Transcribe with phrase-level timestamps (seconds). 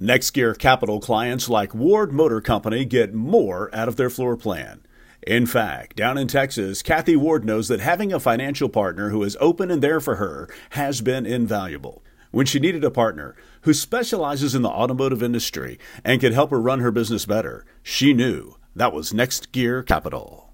[0.00, 4.82] Next Gear Capital clients like Ward Motor Company get more out of their floor plan.
[5.26, 9.36] In fact, down in Texas, Kathy Ward knows that having a financial partner who is
[9.40, 12.04] open and there for her has been invaluable.
[12.30, 16.60] When she needed a partner who specializes in the automotive industry and could help her
[16.60, 20.47] run her business better, she knew that was Next Gear Capital.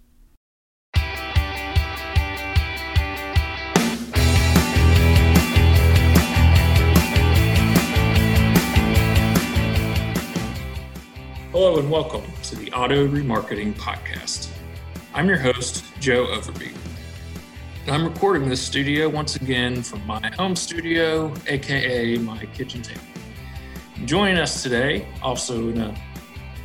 [11.55, 14.51] Hello and welcome to the Auto Remarketing Podcast.
[15.15, 16.77] I'm your host, Joe Overby.
[17.87, 23.01] I'm recording this studio once again from my home studio, aka my kitchen table.
[24.05, 25.97] Joining us today, also in a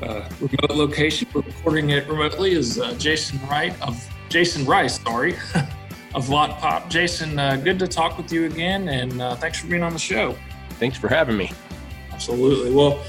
[0.01, 5.35] uh, remote location, we're recording it remotely, is uh, Jason Wright of Jason Rice, sorry,
[6.15, 6.89] of Lot Pop.
[6.89, 9.99] Jason, uh, good to talk with you again, and uh, thanks for being on the
[9.99, 10.35] show.
[10.79, 11.51] Thanks for having me.
[12.11, 12.73] Absolutely.
[12.73, 13.03] Well,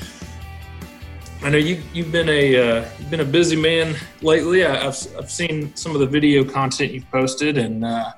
[1.43, 4.67] I know you you've been a uh, you've been a busy man lately.
[4.67, 8.13] I, have I've seen some of the video content you've posted, and uh,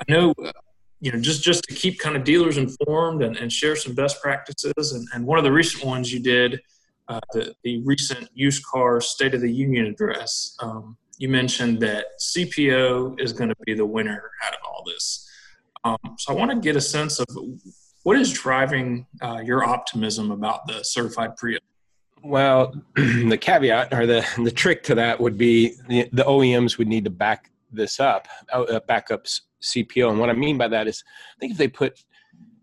[0.00, 0.50] I know uh,
[0.98, 4.20] you know just just to keep kind of dealers informed and, and share some best
[4.20, 4.92] practices.
[4.92, 6.60] And, and one of the recent ones you did,
[7.06, 10.56] uh, the the recent used car State of the Union address.
[10.58, 15.30] Um, you mentioned that CPO is going to be the winner out of all this.
[15.84, 17.28] Um, so I want to get a sense of
[18.02, 21.56] what is driving uh, your optimism about the certified pre
[22.22, 26.88] well, the caveat or the the trick to that would be the, the OEMs would
[26.88, 29.26] need to back this up, uh, back up
[29.62, 30.10] CPO.
[30.10, 31.04] And what I mean by that is,
[31.36, 32.04] I think if they put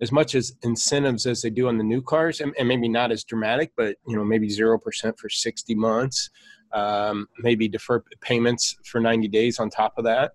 [0.01, 3.11] as much as incentives as they do on the new cars, and, and maybe not
[3.11, 6.29] as dramatic, but you know maybe zero percent for sixty months,
[6.73, 10.33] um, maybe defer payments for ninety days on top of that,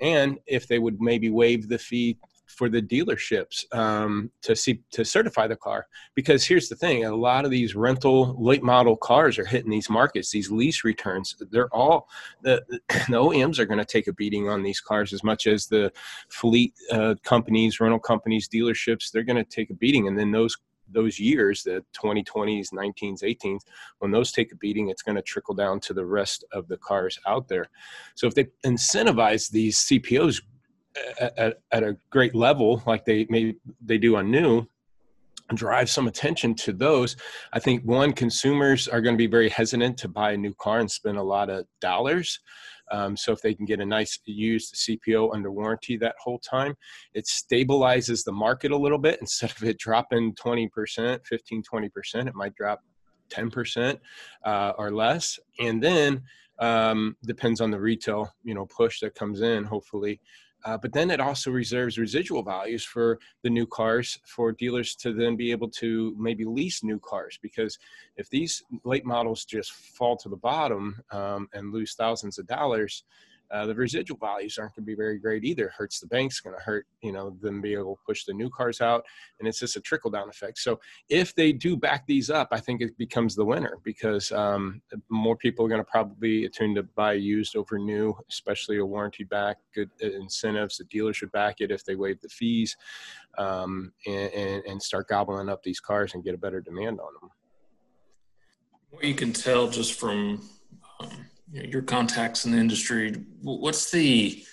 [0.00, 5.04] and if they would maybe waive the fee for the dealerships um, to see to
[5.04, 5.86] certify the car.
[6.14, 9.90] Because here's the thing a lot of these rental late model cars are hitting these
[9.90, 11.36] markets these lease returns.
[11.50, 12.08] They're all
[12.42, 15.66] the, the oems are going to take a beating on these cars as much as
[15.66, 15.92] the
[16.28, 20.06] fleet uh, companies rental companies dealerships they're going to take a beating.
[20.08, 20.56] And then those
[20.88, 23.62] those years, the 2020s, 19s, 18s,
[23.98, 26.76] when those take a beating, it's going to trickle down to the rest of the
[26.76, 27.66] cars out there.
[28.14, 30.42] So if they incentivize these CPOs
[31.20, 34.66] at, at a great level like they may they do on new
[35.54, 37.16] drive some attention to those.
[37.52, 40.80] I think one consumers are going to be very hesitant to buy a new car
[40.80, 42.40] and spend a lot of dollars.
[42.90, 46.76] Um, so if they can get a nice used cpo under warranty that whole time
[47.14, 49.18] it stabilizes the market a little bit.
[49.20, 52.80] Instead of it dropping 20% 15 20% it might drop
[53.30, 53.98] 10%
[54.44, 55.38] uh, or less.
[55.58, 56.22] And then
[56.60, 60.20] um, depends on the retail you know push that comes in hopefully
[60.66, 65.12] uh, but then it also reserves residual values for the new cars for dealers to
[65.12, 67.38] then be able to maybe lease new cars.
[67.40, 67.78] Because
[68.16, 73.04] if these late models just fall to the bottom um, and lose thousands of dollars,
[73.50, 75.72] uh, the residual values aren't going to be very great either.
[75.76, 78.50] Hurts the banks, going to hurt you know them be able to push the new
[78.50, 79.04] cars out,
[79.38, 80.58] and it's just a trickle down effect.
[80.58, 84.82] So if they do back these up, I think it becomes the winner because um,
[85.08, 89.24] more people are going to probably attune to buy used over new, especially a warranty
[89.24, 89.58] back.
[89.74, 90.78] Good uh, incentives.
[90.78, 92.76] The dealer should back it if they waive the fees,
[93.38, 97.12] um, and, and, and start gobbling up these cars and get a better demand on
[97.20, 97.30] them.
[98.90, 100.48] What you can tell just from
[101.00, 104.44] um your contacts in the industry, what's the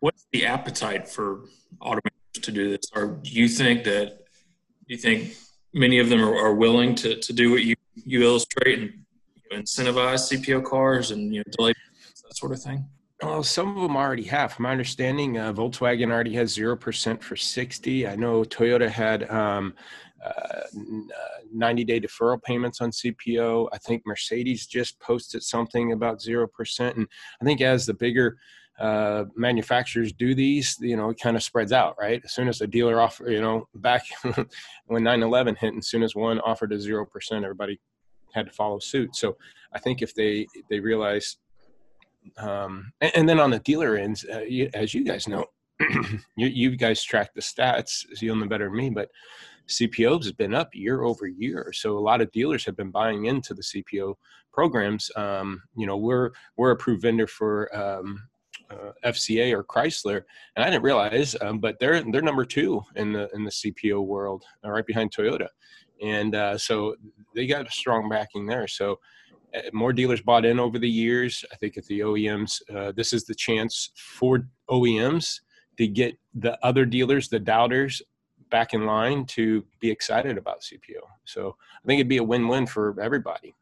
[0.00, 1.44] what's the appetite for
[1.80, 2.90] automakers to do this?
[2.94, 4.18] Or do you think that
[4.88, 5.34] do you think
[5.74, 9.04] many of them are, are willing to, to do what you, you illustrate and
[9.52, 11.72] incentivize CPO cars and you know delay
[12.24, 12.86] that sort of thing?
[13.22, 14.52] Well, some of them already have.
[14.52, 18.06] From my understanding, uh, Volkswagen already has zero percent for sixty.
[18.06, 19.74] I know Toyota had um,
[21.52, 23.68] 90 day deferral payments on CPO.
[23.72, 26.96] I think Mercedes just posted something about 0%.
[26.96, 27.06] And
[27.40, 28.38] I think as the bigger
[28.78, 32.20] uh, manufacturers do these, you know, it kind of spreads out, right?
[32.24, 34.04] As soon as a dealer offer, you know, back
[34.86, 37.80] when 9 11 hit, as soon as one offered a 0%, everybody
[38.34, 39.16] had to follow suit.
[39.16, 39.36] So
[39.72, 41.38] I think if they, they realize,
[42.36, 45.46] um, and, and, then on the dealer ends, uh, you, as you guys know,
[46.36, 49.08] you, you guys track the stats, you'll know better than me, but
[49.68, 51.72] CPO has been up year over year.
[51.74, 54.14] So a lot of dealers have been buying into the CPO
[54.52, 55.10] programs.
[55.16, 58.22] Um, you know, we're we're approved vendor for um,
[58.70, 60.22] uh, FCA or Chrysler,
[60.56, 64.04] and I didn't realize, um, but they're they're number two in the in the CPO
[64.04, 65.48] world, uh, right behind Toyota,
[66.02, 66.96] and uh, so
[67.34, 68.66] they got a strong backing there.
[68.66, 68.98] So
[69.54, 71.44] uh, more dealers bought in over the years.
[71.52, 75.40] I think at the OEMs, uh, this is the chance for OEMs
[75.78, 78.02] to get the other dealers, the doubters,
[78.50, 81.00] back in line to be excited about CPO.
[81.24, 83.54] So I think it'd be a win-win for everybody.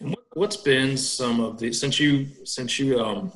[0.00, 3.32] And what's been some of the since you since you um,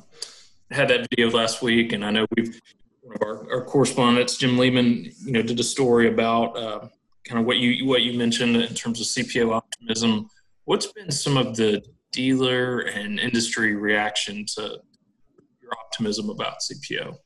[0.69, 2.59] had that video last week, and I know we've
[3.01, 6.87] one of our, our correspondents, Jim Lehman, you know, did a story about uh,
[7.25, 10.29] kind of what you what you mentioned in terms of CPO optimism.
[10.65, 14.79] What's been some of the dealer and industry reaction to
[15.61, 17.17] your optimism about CPO?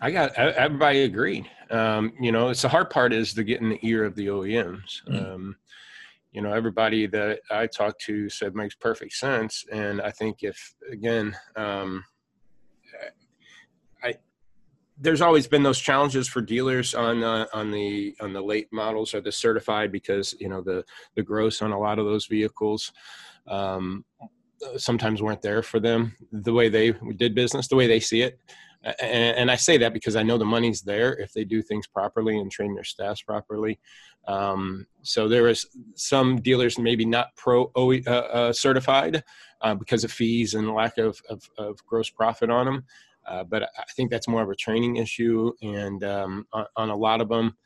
[0.00, 1.50] I got everybody agreed.
[1.70, 4.28] Um, you know, it's the hard part is to get in the ear of the
[4.28, 5.02] OEMs.
[5.08, 5.16] Mm-hmm.
[5.16, 5.56] Um,
[6.32, 10.74] you know, everybody that I talked to said makes perfect sense, and I think if
[10.90, 12.04] again, um,
[14.02, 14.14] I
[15.00, 19.14] there's always been those challenges for dealers on uh, on the on the late models
[19.14, 20.84] or the certified because you know the
[21.16, 22.92] the gross on a lot of those vehicles
[23.46, 24.04] um,
[24.76, 28.38] sometimes weren't there for them the way they did business the way they see it
[28.82, 31.86] and, and, I say that because I know the money's there if they do things
[31.86, 33.80] properly and train their staffs properly.
[34.26, 39.24] Um, so there is some dealers maybe not pro uh, uh, certified
[39.62, 42.84] uh, because of fees and lack of, of, of gross profit on them.
[43.26, 46.96] Uh, but I think that's more of a training issue, and um, on, on, a
[46.96, 47.58] lot of them,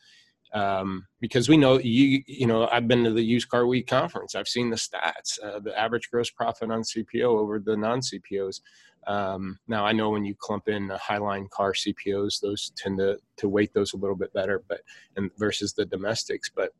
[0.53, 4.35] um, because we know you you know I've been to the used car week conference.
[4.35, 8.61] I've seen the stats, uh, the average gross profit on CPO over the non CPOs.
[9.07, 13.19] Um, now I know when you clump in the highline car CPOs, those tend to
[13.39, 14.81] to weight those a little bit better, but
[15.17, 16.51] and versus the domestics.
[16.55, 16.73] But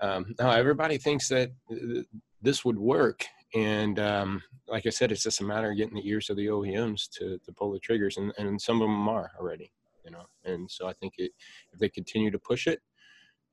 [0.00, 2.02] um, now everybody thinks that uh,
[2.42, 3.24] this would work,
[3.54, 6.46] and um, like I said, it's just a matter of getting the ears of the
[6.46, 9.70] OEMs to to pull the triggers, and, and some of them are already,
[10.04, 10.26] you know.
[10.44, 11.32] And so I think it,
[11.72, 12.80] if they continue to push it,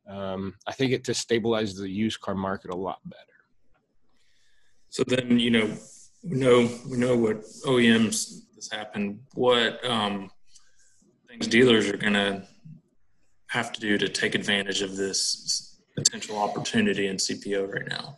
[0.08, 3.22] um, I think it just stabilizes the used car market a lot better.
[4.90, 5.76] So then, you know,
[6.24, 9.20] we know we know what OEMs has happened.
[9.34, 10.32] What um,
[11.28, 12.48] things dealers are going to
[13.48, 18.18] have to do to take advantage of this potential opportunity in CPO right now?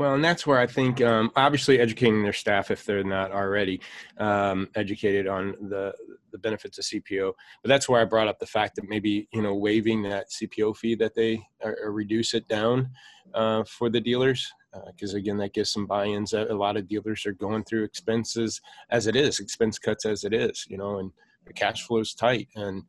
[0.00, 3.82] Well, and that's where I think um, obviously educating their staff if they're not already
[4.16, 5.94] um, educated on the
[6.32, 7.34] the benefits of CPO.
[7.62, 10.74] But that's where I brought up the fact that maybe you know waiving that CPO
[10.78, 12.88] fee that they or, or reduce it down
[13.34, 14.50] uh, for the dealers
[14.86, 18.62] because uh, again that gives some buy-ins a lot of dealers are going through expenses
[18.88, 21.10] as it is expense cuts as it is you know and
[21.44, 22.84] the cash flow is tight and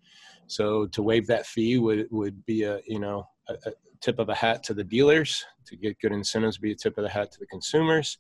[0.46, 4.29] so to waive that fee would would be a you know a, a tip of
[4.29, 7.31] a hat to the dealers to get good incentives be a tip of the hat
[7.31, 8.17] to the consumers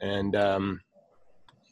[0.00, 0.80] and um,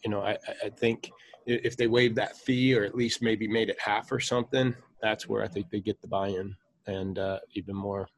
[0.05, 1.11] you know I, I think
[1.47, 5.29] if they waive that fee or at least maybe made it half or something that's
[5.29, 6.57] where i think they get the buy-in
[6.87, 8.09] and uh, even more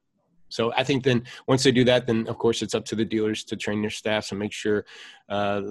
[0.49, 3.05] so I think then once they do that, then of course it's up to the
[3.05, 4.85] dealers to train their staffs and make sure
[5.29, 5.63] uh,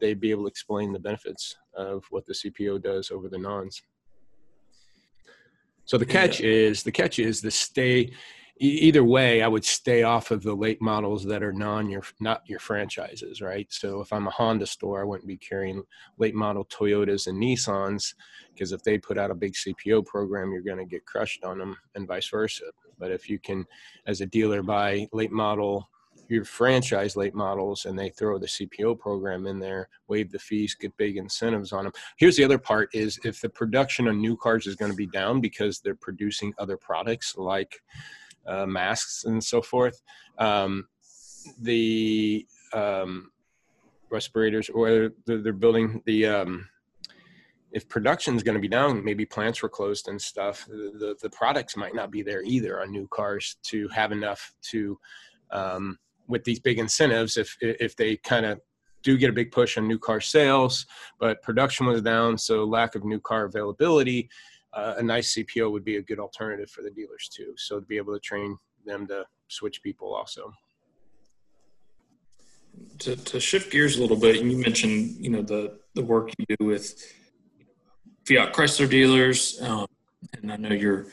[0.00, 3.82] they be able to explain the benefits of what the CPO does over the nons.
[5.88, 6.50] So the catch yeah.
[6.50, 8.12] is the catch is the stay.
[8.60, 12.42] Either way, I would stay off of the late models that are non your not
[12.44, 13.66] your franchises, right?
[13.70, 15.82] So if I'm a Honda store, I wouldn't be carrying
[16.18, 18.12] late model Toyotas and Nissans
[18.52, 21.58] because if they put out a big CPO program, you're going to get crushed on
[21.58, 22.64] them, and vice versa.
[22.98, 23.64] But if you can,
[24.06, 25.88] as a dealer, buy late model,
[26.28, 30.74] your franchise late models, and they throw the CPO program in there, waive the fees,
[30.74, 31.92] get big incentives on them.
[32.16, 35.06] Here's the other part: is if the production on new cars is going to be
[35.06, 37.82] down because they're producing other products like
[38.46, 40.02] uh, masks and so forth,
[40.38, 40.86] um,
[41.60, 43.30] the um,
[44.10, 46.68] respirators, or they're, they're building the um,
[47.72, 50.66] if production is going to be down, maybe plants were closed and stuff.
[50.66, 54.98] The, the products might not be there either on new cars to have enough to,
[55.50, 57.36] um, with these big incentives.
[57.36, 58.60] If if they kind of
[59.02, 60.86] do get a big push on new car sales,
[61.18, 64.28] but production was down, so lack of new car availability,
[64.72, 67.54] uh, a nice CPO would be a good alternative for the dealers too.
[67.56, 70.52] So to be able to train them to switch people also.
[73.00, 76.30] To, to shift gears a little bit, and you mentioned you know the the work
[76.38, 76.94] you do with
[78.24, 79.86] Fiat Chrysler dealers, um,
[80.40, 81.06] and I know you're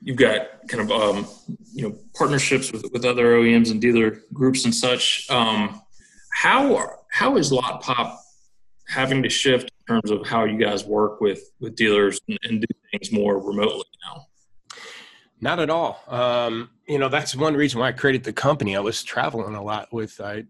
[0.00, 1.26] you've got kind of um,
[1.72, 5.26] you know partnerships with, with other OEMs and dealer groups and such.
[5.30, 5.80] Um,
[6.32, 8.20] how how is Lot Pop
[8.88, 12.60] having to shift in terms of how you guys work with with dealers and, and
[12.60, 14.26] do things more remotely now?
[15.40, 16.02] Not at all.
[16.08, 18.76] Um, you know, that's one reason why I created the company.
[18.76, 20.44] I was traveling a lot with I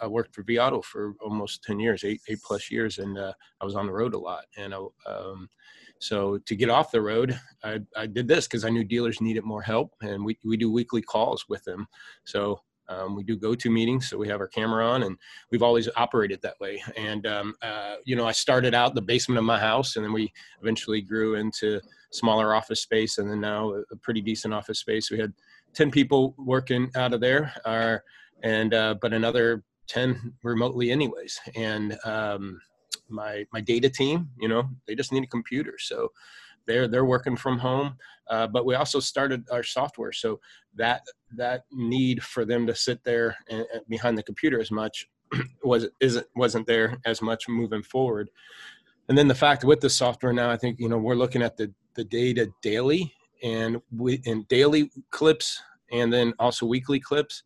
[0.00, 2.98] I worked for vAuto for almost 10 years, eight, eight plus years.
[2.98, 4.44] And uh, I was on the road a lot.
[4.56, 5.48] And I, um,
[5.98, 9.44] so to get off the road, I, I did this because I knew dealers needed
[9.44, 9.94] more help.
[10.02, 11.86] And we, we do weekly calls with them.
[12.24, 15.16] So Um, we do go-to meetings, so we have our camera on, and
[15.50, 16.82] we've always operated that way.
[16.98, 20.12] And um, uh, you know, I started out the basement of my house, and then
[20.12, 25.10] we eventually grew into smaller office space, and then now a pretty decent office space.
[25.10, 25.32] We had
[25.72, 28.04] ten people working out of there, our,
[28.42, 31.40] and uh, but another ten remotely, anyways.
[31.56, 32.60] And um,
[33.08, 36.10] my my data team, you know, they just need a computer, so
[36.66, 37.96] they're they're working from home.
[38.30, 40.40] Uh, but we also started our software, so
[40.74, 41.02] that
[41.36, 45.06] that need for them to sit there and, and behind the computer as much
[45.64, 48.30] was isn't wasn't there as much moving forward.
[49.08, 51.56] And then the fact with the software now, I think you know we're looking at
[51.56, 55.60] the the data daily and we in daily clips
[55.92, 57.42] and then also weekly clips.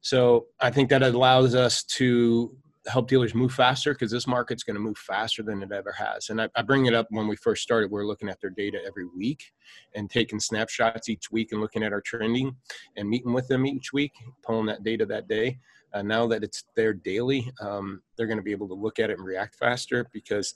[0.00, 2.54] So I think that allows us to
[2.86, 6.30] help dealers move faster because this market's going to move faster than it ever has.
[6.30, 7.90] And I, I, bring it up when we first started.
[7.90, 9.52] We are looking at their data every week
[9.94, 12.56] and taking snapshots each week and looking at our trending
[12.96, 14.12] and meeting with them each week,
[14.42, 15.58] pulling that data that day.
[15.94, 19.10] Uh, now that it's there daily, um, they're going to be able to look at
[19.10, 20.54] it and react faster because,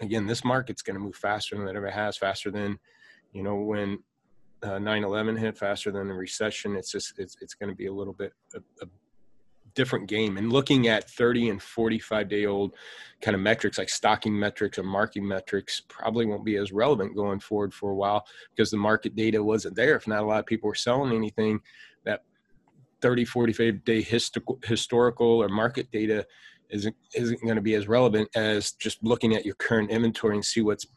[0.00, 2.78] again, this market's going to move faster than it ever has, faster than,
[3.32, 3.98] you know, when
[4.62, 6.74] uh, 9/11 hit, faster than the recession.
[6.74, 8.88] It's just it's it's going to be a little bit a, a
[9.78, 10.38] different game.
[10.38, 12.74] And looking at 30 and 45 day old
[13.22, 17.38] kind of metrics like stocking metrics or marking metrics probably won't be as relevant going
[17.38, 19.94] forward for a while because the market data wasn't there.
[19.94, 21.60] If not a lot of people were selling anything
[22.04, 22.24] that
[23.02, 26.26] 30 45 day historical or market data
[26.70, 30.44] isn't isn't going to be as relevant as just looking at your current inventory and
[30.44, 30.88] see what's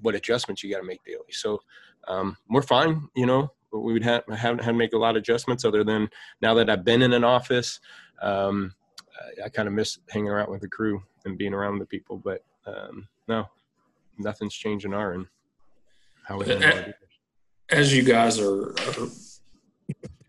[0.00, 1.32] what adjustments you got to make daily.
[1.32, 1.60] So
[2.08, 5.20] um, we're fine you know we would have haven't had to make a lot of
[5.20, 6.08] adjustments other than
[6.40, 7.80] now that I've been in an office
[8.20, 8.74] um,
[9.18, 12.16] I, I kind of miss hanging around with the crew and being around the people.
[12.16, 13.46] But um, no,
[14.18, 15.26] nothing's changing our end.
[16.26, 16.46] How we
[17.70, 19.08] as you guys are, are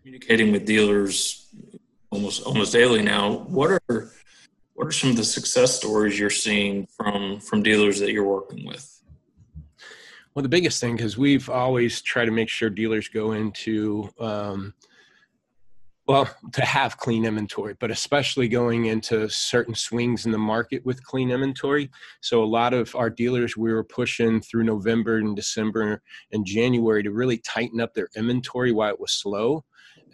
[0.00, 1.48] communicating with dealers
[2.10, 4.10] almost almost daily now, what are
[4.74, 8.66] what are some of the success stories you're seeing from from dealers that you're working
[8.66, 8.93] with?
[10.34, 14.74] Well, the biggest thing because we've always tried to make sure dealers go into um,
[16.08, 21.04] well to have clean inventory but especially going into certain swings in the market with
[21.04, 21.88] clean inventory.
[22.20, 27.04] So a lot of our dealers we were pushing through november and december and january
[27.04, 29.64] to really tighten up their inventory while it was slow.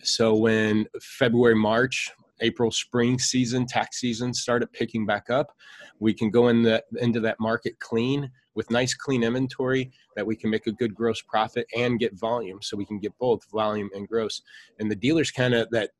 [0.02, 5.52] So when february march april spring season tax season started picking back up.
[5.98, 10.36] We can go in the, into that market clean with nice clean inventory that we
[10.36, 13.90] can make a good gross profit and get volume so we can get both volume
[13.94, 14.42] and gross.
[14.78, 15.90] And the dealers kind of that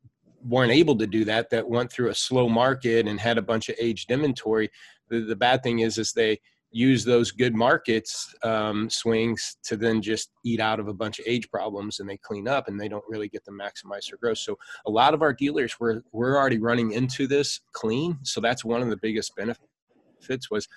[0.43, 3.69] weren't able to do that that went through a slow market and had a bunch
[3.69, 4.71] of aged inventory
[5.11, 6.41] the, the bad thing is is they
[6.73, 11.25] use those good markets um, swings to then just eat out of a bunch of
[11.27, 14.39] age problems and they clean up and they don't really get to maximize their growth.
[14.39, 18.19] So a lot of our dealers were we're already running into this clean.
[18.23, 20.69] So that's one of the biggest benefits was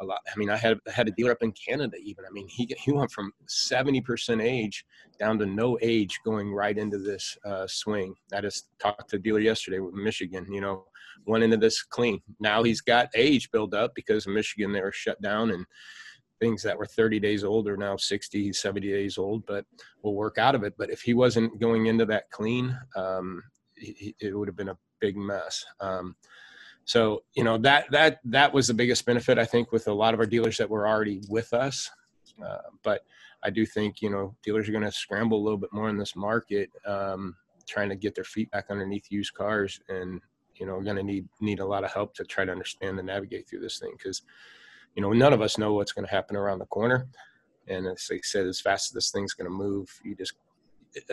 [0.00, 0.20] a lot.
[0.32, 2.24] I mean, I had had a dealer up in Canada even.
[2.24, 4.84] I mean, he he went from seventy percent age
[5.18, 8.14] down to no age, going right into this uh, swing.
[8.34, 10.46] I just talked to a dealer yesterday with Michigan.
[10.50, 10.84] You know,
[11.26, 12.20] went into this clean.
[12.40, 15.64] Now he's got age build up because Michigan they were shut down and
[16.40, 19.64] things that were 30 days old are now 60 70 days old but
[20.02, 23.42] we'll work out of it but if he wasn't going into that clean um,
[23.74, 26.14] he, it would have been a big mess um,
[26.86, 30.14] so you know that that that was the biggest benefit I think with a lot
[30.14, 31.90] of our dealers that were already with us.
[32.42, 33.02] Uh, but
[33.42, 35.98] I do think you know dealers are going to scramble a little bit more in
[35.98, 37.34] this market, um,
[37.66, 40.20] trying to get their feet back underneath used cars, and
[40.54, 43.08] you know going to need need a lot of help to try to understand and
[43.08, 44.22] navigate through this thing because
[44.94, 47.08] you know none of us know what's going to happen around the corner.
[47.66, 50.34] And as I said, as fast as this thing's going to move, you just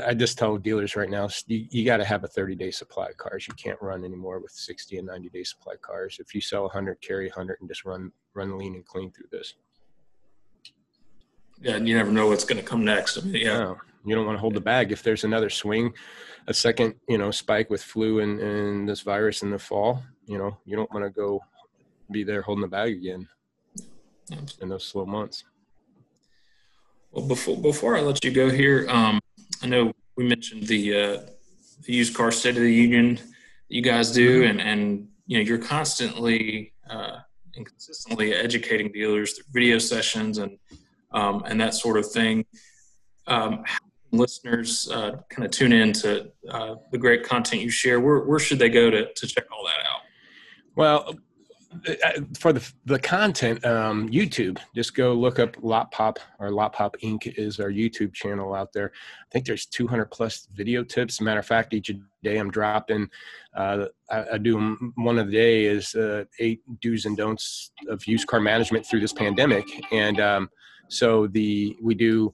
[0.06, 3.08] I just tell dealers right now, you, you got to have a 30 day supply
[3.08, 3.48] of cars.
[3.48, 6.18] You can't run anymore with 60 and 90 day supply cars.
[6.20, 9.56] If you sell 100, carry 100, and just run run lean and clean through this.
[11.62, 13.18] Yeah, and you never know what's going to come next.
[13.18, 14.92] I mean, yeah, no, you don't want to hold the bag.
[14.92, 15.94] If there's another swing,
[16.48, 20.38] a second, you know, spike with flu and, and this virus in the fall, you
[20.38, 21.42] know, you don't want to go
[22.12, 23.28] be there holding the bag again
[24.62, 25.44] in those slow months.
[27.12, 29.20] Well, before before I let you go here, um,
[29.64, 31.20] I know we mentioned the, uh,
[31.86, 33.24] the used car state of the union that
[33.70, 34.60] you guys do, mm-hmm.
[34.60, 37.20] and and you know you're constantly uh,
[37.56, 40.58] and consistently educating dealers through video sessions and
[41.14, 42.46] um, and that sort of thing.
[43.28, 43.64] Um,
[44.12, 48.00] listeners uh, kind of tune in to uh, the great content you share.
[48.00, 50.02] Where where should they go to to check all that out?
[50.76, 51.16] Well,
[52.38, 54.60] for the the content, um, YouTube.
[54.76, 57.34] Just go look up Lot Pop or Lot Pop Inc.
[57.38, 58.92] is our YouTube channel out there.
[58.94, 61.22] I think there's 200 plus video tips.
[61.22, 61.92] matter of fact, each
[62.24, 63.10] day I'm dropping.
[63.56, 68.06] Uh, I, I, do one of the day is uh, eight do's and don'ts of
[68.08, 70.50] used car management through this pandemic, and um,
[70.88, 72.34] so the we do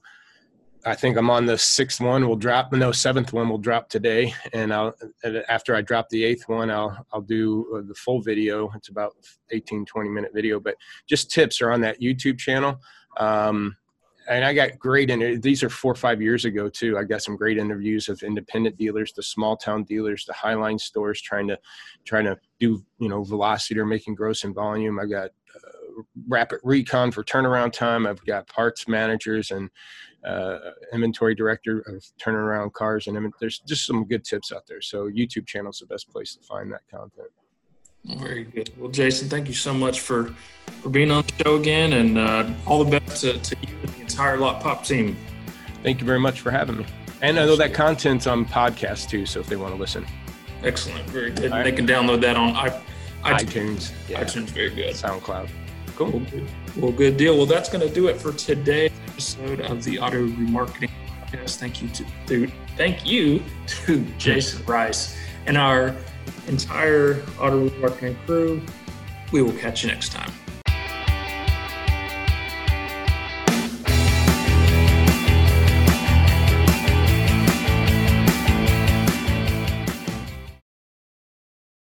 [0.86, 2.26] I think I'm on the sixth one.
[2.26, 3.48] We'll drop no seventh one.
[3.48, 4.94] We'll drop today, and I'll
[5.48, 8.70] after I drop the eighth one, I'll I'll do uh, the full video.
[8.74, 9.12] It's about
[9.50, 12.80] 18, 20 minute video, but just tips are on that YouTube channel.
[13.18, 13.76] Um,
[14.28, 16.96] and I got great in these are four or five years ago too.
[16.96, 21.20] I got some great interviews of independent dealers, the small town dealers, the highline stores
[21.20, 21.58] trying to
[22.04, 24.98] trying to do you know velocity or making gross in volume.
[24.98, 28.06] I got uh, rapid recon for turnaround time.
[28.06, 29.68] I've got parts managers and
[30.24, 30.58] uh,
[30.92, 34.80] inventory director of turning around cars, and there's just some good tips out there.
[34.80, 37.28] So YouTube channel is the best place to find that content.
[38.04, 38.70] Very good.
[38.78, 40.34] Well, Jason, thank you so much for
[40.80, 43.88] for being on the show again, and uh, all the best to, to you and
[43.90, 45.16] the entire Lot Pop team.
[45.82, 46.86] Thank you very much for having me.
[47.22, 50.06] And I know that content's on podcast too, so if they want to listen.
[50.62, 51.08] Excellent.
[51.10, 51.50] Very good.
[51.50, 51.64] Right.
[51.64, 52.82] They can download that on iTunes.
[53.22, 53.92] iTunes.
[54.08, 54.24] Yeah.
[54.24, 54.48] iTunes.
[54.50, 54.94] Very good.
[54.94, 55.48] SoundCloud.
[55.96, 56.10] Cool.
[56.10, 56.48] Well, good.
[56.76, 57.36] well, good deal.
[57.36, 61.56] Well, that's going to do it for today's episode of the Auto Remarketing Podcast.
[61.56, 65.94] Thank you to, to thank you to Jason Rice and our
[66.48, 68.62] entire Auto Remarketing crew.
[69.30, 70.32] We will catch you next time.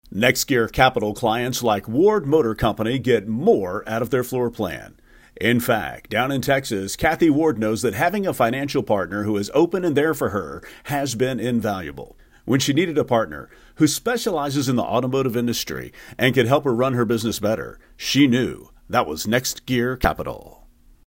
[0.09, 4.95] Next Gear Capital clients like Ward Motor Company get more out of their floor plan.
[5.41, 9.51] In fact, down in Texas, Kathy Ward knows that having a financial partner who is
[9.53, 12.15] open and there for her has been invaluable.
[12.45, 16.73] When she needed a partner who specializes in the automotive industry and could help her
[16.73, 20.64] run her business better, she knew that was Next Gear Capital.